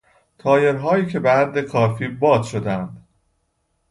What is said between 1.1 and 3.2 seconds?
به حد کافی باد شدهاند